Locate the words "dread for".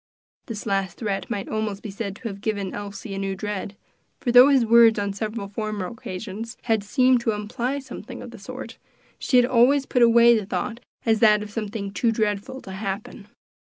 3.35-4.31